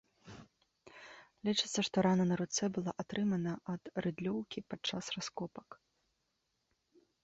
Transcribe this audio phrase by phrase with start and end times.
[1.49, 5.83] Лічыцца, што рана на руцэ была атрымана ад рыдлёўкі падчас раскопак.